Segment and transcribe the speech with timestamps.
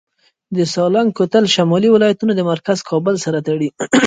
[0.55, 3.69] د سالنګ کوتل شمالي ولایتونه مرکز کابل سره تړي